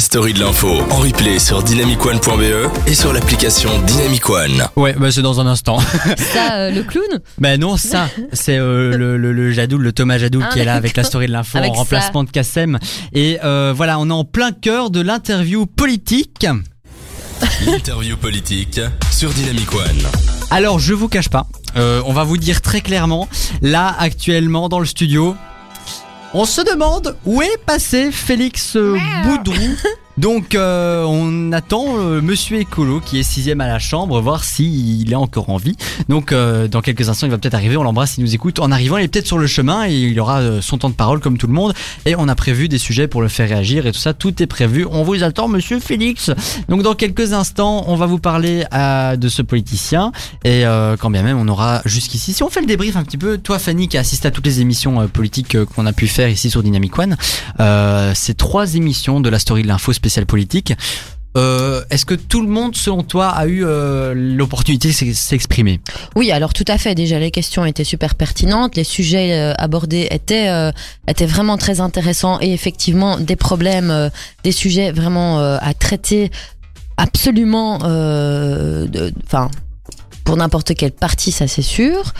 [0.00, 4.66] la story de l'info en replay sur dynamicone.be et sur l'application Dynamic One.
[4.74, 5.78] Ouais, bah c'est dans un instant.
[6.16, 7.04] Ça, euh, le clown
[7.38, 10.64] bah non, ça, c'est euh, le, le, le Jadoul, le Thomas Jadoul Ah, qui est
[10.64, 11.68] là avec la story de l'info en ça.
[11.68, 12.78] remplacement de Kassem.
[13.12, 16.46] Et euh, voilà, on est en plein cœur de l'interview politique.
[17.66, 18.80] L'interview politique
[19.12, 20.02] sur Dynamic One.
[20.50, 21.46] Alors, je vous cache pas,
[21.76, 23.28] euh, on va vous dire très clairement,
[23.60, 25.36] là actuellement dans le studio,
[26.32, 29.54] on se demande où est passé Félix euh, Boudrou.
[30.20, 35.10] Donc euh, on attend euh, Monsieur Écolo qui est sixième à la chambre voir s'il
[35.10, 35.76] est encore en vie.
[36.10, 38.58] Donc euh, dans quelques instants il va peut-être arriver, on l'embrasse, il nous écoute.
[38.58, 40.94] En arrivant il est peut-être sur le chemin et il aura euh, son temps de
[40.94, 41.72] parole comme tout le monde.
[42.04, 44.46] Et on a prévu des sujets pour le faire réagir et tout ça, tout est
[44.46, 44.86] prévu.
[44.90, 46.30] On vous attend Monsieur Félix.
[46.68, 48.64] Donc dans quelques instants on va vous parler
[49.16, 50.12] de ce politicien
[50.44, 52.34] et euh, quand bien même on aura jusqu'ici.
[52.34, 54.44] Si on fait le débrief un petit peu, toi Fanny qui a assisté à toutes
[54.44, 57.16] les émissions euh, politiques qu'on a pu faire ici sur Dynamic One,
[58.14, 60.72] ces trois émissions de la story de l'info spéciale politique.
[61.36, 65.80] Euh, Est-ce que tout le monde, selon toi, a eu euh, l'opportunité de s'ex- s'exprimer?
[66.16, 66.96] Oui, alors tout à fait.
[66.96, 68.74] Déjà, les questions étaient super pertinentes.
[68.74, 70.50] Les sujets euh, abordés étaient,
[71.06, 74.10] étaient vraiment très intéressants et effectivement des problèmes,
[74.42, 76.32] des sujets vraiment à traiter
[76.96, 79.50] absolument, enfin,
[80.24, 82.12] pour n'importe quel parti, ça c'est sûr.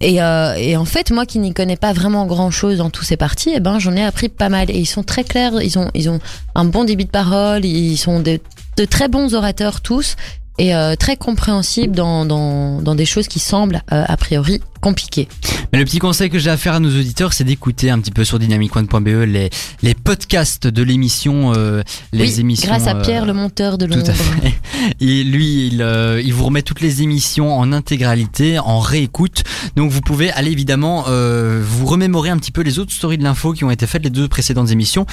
[0.00, 3.04] Et, euh, et en fait, moi qui n'y connais pas vraiment grand chose dans tous
[3.04, 4.70] ces partis, eh ben, j'en ai appris pas mal.
[4.70, 6.20] Et ils sont très clairs, ils ont, ils ont
[6.54, 8.40] un bon débit de parole, ils sont de,
[8.76, 10.16] de très bons orateurs tous
[10.58, 15.28] et euh, très compréhensibles dans, dans, dans des choses qui semblent euh, a priori compliquées.
[15.72, 18.10] Mais le petit conseil que j'ai à faire à nos auditeurs, c'est d'écouter un petit
[18.10, 19.48] peu sur dynamicone.be les,
[19.82, 21.82] les podcasts de l'émission, euh,
[22.12, 22.68] les oui, émissions.
[22.68, 24.10] grâce à euh, Pierre, le monteur de Tout l'ombre.
[24.10, 24.52] à fait.
[25.00, 29.42] Et lui, il, euh, il vous remet toutes les émissions en intégralité, en réécoute.
[29.74, 33.54] Donc vous pouvez aller évidemment vous remémorer un petit peu les autres stories de l'info
[33.54, 35.06] qui ont été faites les deux précédentes émissions.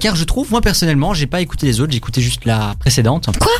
[0.00, 3.28] Car je trouve, moi personnellement, j'ai pas écouté les autres, j'ai écouté juste la précédente.
[3.40, 3.52] Quoi?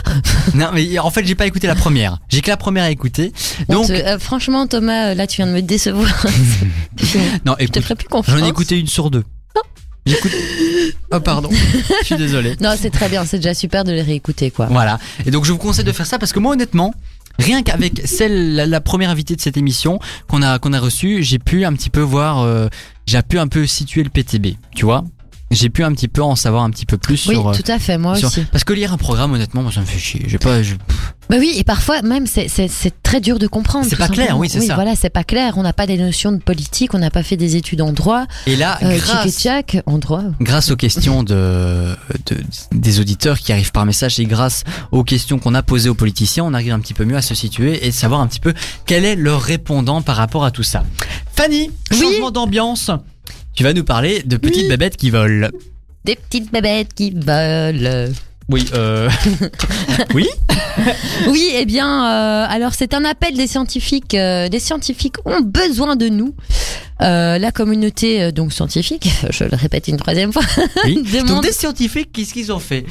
[0.55, 2.19] Non, mais en fait, j'ai pas écouté la première.
[2.28, 3.33] J'ai que la première à écouter.
[3.69, 6.08] Donc, franchement, Thomas, là, tu viens de me décevoir.
[7.45, 8.39] non, Je te ferai plus confiance.
[8.39, 9.25] j'en ai écouté une sur deux.
[10.07, 10.33] J'écoute.
[11.11, 11.51] Oh pardon,
[12.01, 12.55] je suis désolé.
[12.61, 13.25] Non, c'est très bien.
[13.25, 14.67] C'est déjà super de les réécouter, quoi.
[14.67, 15.01] Voilà.
[15.25, 16.95] Et donc je vous conseille de faire ça parce que moi honnêtement,
[17.41, 19.98] rien qu'avec celle la, la première invitée de cette émission
[20.29, 22.69] qu'on a qu'on a reçue, j'ai pu un petit peu voir euh,
[23.07, 25.05] j'ai pu un peu situer le PTB, tu vois
[25.56, 27.64] J'ai pu un petit peu en savoir un petit peu plus Oui, sur, euh, tout
[27.70, 27.96] à fait.
[27.98, 28.44] Moi sur- aussi.
[28.52, 30.22] parce que lire un programme honnêtement, moi ça me fait chier.
[30.27, 30.74] J'ai pas je-
[31.30, 32.48] Bah oui, et parfois même c'est
[33.02, 33.86] très dur de comprendre.
[33.89, 34.74] C'est pas clair, oui, c'est ça.
[34.74, 35.55] Voilà, c'est pas clair.
[35.56, 38.27] On n'a pas des notions de politique, on n'a pas fait des études en droit.
[38.46, 39.46] Et là Euh, grâce
[39.86, 40.22] en droit.
[40.40, 41.96] grâce aux questions de,
[42.27, 42.42] de-
[42.73, 44.62] des auditeurs qui arrivent par message et grâce
[44.92, 47.34] aux questions qu'on a posées aux politiciens, on arrive un petit peu mieux à se
[47.34, 48.52] situer et savoir un petit peu
[48.86, 50.84] quel est leur répondant par rapport à tout ça.
[51.34, 51.98] Fanny, Oui.
[51.98, 52.90] changement d'ambiance.
[53.56, 54.68] Tu vas nous parler de petites Oui.
[54.68, 55.48] bébêtes qui volent.
[56.05, 58.12] Des petites bébêtes qui volent.
[58.50, 59.08] Oui, euh...
[60.14, 60.28] oui?
[61.28, 64.14] Oui, eh bien, euh, alors c'est un appel des scientifiques.
[64.14, 66.34] euh, des scientifiques ont besoin de nous.
[67.02, 70.42] Euh, la communauté euh, donc scientifique, je le répète une troisième fois,
[70.86, 70.95] oui.
[71.12, 72.86] Donc demande, des scientifiques, qu'est-ce qu'ils ont fait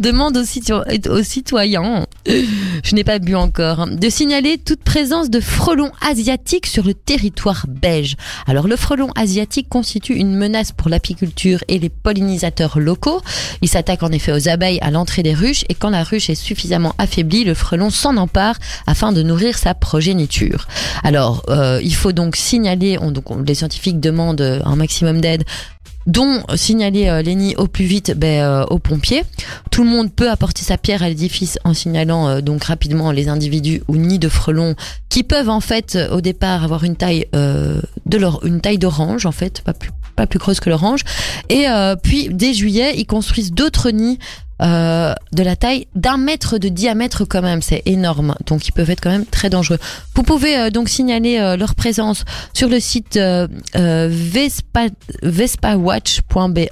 [0.00, 5.38] demande aux, aux citoyens, je n'ai pas bu encore, hein, de signaler toute présence de
[5.38, 8.16] frelons asiatiques sur le territoire belge.
[8.48, 13.20] Alors le frelon asiatique constitue une menace pour l'apiculture et les pollinisateurs locaux.
[13.62, 16.34] Il s'attaque en effet aux abeilles à l'entrée des ruches et quand la ruche est
[16.34, 18.56] suffisamment affaiblie, le frelon s'en empare
[18.88, 20.66] afin de nourrir sa progéniture.
[21.04, 25.20] Alors euh, il faut donc signaler, on, donc on- les scientifiques demandent euh, un maximum
[25.20, 25.44] d'aide
[26.06, 29.24] dont signaler euh, les nids au plus vite ben, euh, aux pompiers.
[29.70, 33.28] Tout le monde peut apporter sa pierre à l'édifice en signalant euh, donc rapidement les
[33.28, 34.76] individus ou nids de frelons
[35.08, 39.74] qui peuvent en fait euh, au départ avoir une taille euh, d'orange en fait, pas
[39.74, 41.02] plus pas plus creuse que l'orange.
[41.50, 44.18] Et euh, puis dès juillet, ils construisent d'autres nids
[44.62, 48.34] euh, de la taille d'un mètre de diamètre quand même, c'est énorme.
[48.46, 49.78] Donc ils peuvent être quand même très dangereux.
[50.14, 52.24] Vous pouvez euh, donc signaler euh, leur présence
[52.54, 53.18] sur le site
[53.74, 54.86] vespa,
[55.22, 56.68] vespawatch.be.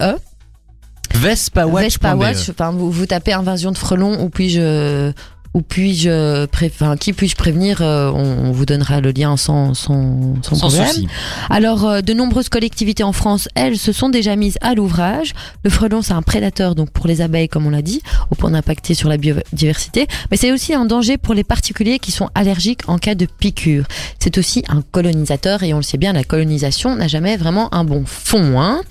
[1.14, 1.84] Vespa Watch.
[1.84, 5.12] Vespa Watch, enfin vous, vous tapez invasion de frelons ou puis-je
[5.54, 10.34] ou puis-je pré- enfin qui puis-je prévenir euh, on, vous donnera le lien sans sans,
[10.42, 10.86] sans, Sans problème.
[10.88, 11.08] souci.
[11.48, 15.32] Alors, euh, de nombreuses collectivités en France, elles, se sont déjà mises à l'ouvrage.
[15.62, 18.50] Le frelon, c'est un prédateur donc pour les abeilles, comme on l'a dit, au point
[18.50, 20.06] d'impacter sur la biodiversité.
[20.30, 23.84] Mais c'est aussi un danger pour les particuliers qui sont allergiques en cas de piqûre.
[24.18, 27.84] C'est aussi un colonisateur et on le sait bien, la colonisation n'a jamais vraiment un
[27.84, 28.60] bon fond.
[28.60, 28.82] Hein.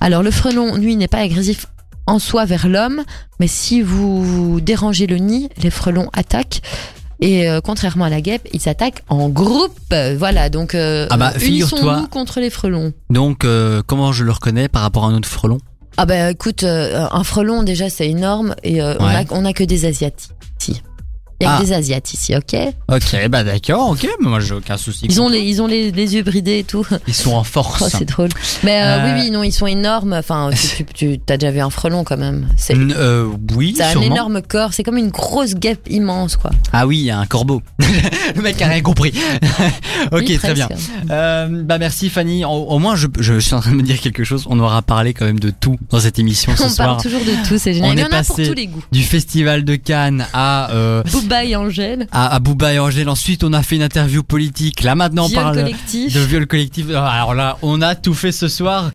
[0.00, 1.66] Alors, le frelon, lui, n'est pas agressif
[2.06, 3.02] en soi vers l'homme,
[3.40, 6.60] mais si vous dérangez le nid, les frelons attaquent.
[7.20, 9.94] Et euh, contrairement à la guêpe, ils s'attaquent en groupe.
[10.18, 12.92] Voilà, donc euh, Ah bah, unissons-nous contre les frelons.
[13.10, 15.58] Donc euh, comment je le reconnais par rapport à un autre frelon?
[15.98, 19.84] Ah bah écoute, un frelon déjà c'est énorme et on, a, on a que des
[19.84, 20.30] asiatiques.
[21.42, 21.60] Il y a Ah.
[21.60, 22.56] que des asiates ici, ok
[22.88, 25.06] Ok, bah d'accord, ok, mais moi j'ai aucun souci.
[25.08, 26.86] Ils ont les, ils ont les, les yeux bridés et tout.
[27.08, 27.84] Ils sont en Oh, force.
[27.90, 28.28] c'est drôle.
[28.62, 30.12] Mais euh, Euh, oui, oui, non, ils sont énormes.
[30.12, 32.48] Enfin, tu, tu, tu as déjà vu un frelon quand même.
[32.56, 34.72] C'est euh, oui, ça a un énorme corps.
[34.72, 36.50] C'est comme une grosse guêpe immense, quoi.
[36.72, 37.60] Ah oui, il y a un corbeau.
[38.36, 39.12] le mec a rien compris.
[40.12, 40.68] ok, Oui, très bien.
[41.08, 42.44] bah merci Fanny.
[42.44, 44.46] Au, au moins, je, je suis en train de me dire quelque chose.
[44.48, 46.88] On aura parlé quand même de tout dans cette émission ce On soir.
[46.88, 47.90] parle toujours de tout, c'est génial.
[47.90, 48.82] On Il y est en a pour passé- tous les goûts.
[48.92, 50.68] Du festival de Cannes à
[51.32, 53.08] Booba et Angèle, à, à et Angèle.
[53.08, 54.82] Ensuite, on a fait une interview politique.
[54.82, 56.12] Là maintenant, on viol parle collectif.
[56.12, 56.90] de viol collectif.
[56.90, 58.90] Alors là, on a tout fait ce soir.